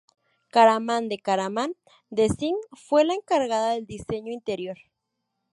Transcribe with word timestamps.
Kara 0.53 0.79
Mann 0.79 1.09
de 1.09 1.19
Kara 1.19 1.51
Mann 1.51 1.75
Design 2.09 2.55
fue 2.71 3.05
la 3.05 3.13
encargada 3.13 3.73
del 3.73 3.85
diseño 3.85 4.31
interior. 4.33 4.79